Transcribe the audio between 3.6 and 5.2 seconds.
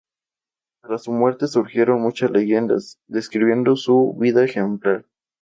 su vida ejemplar.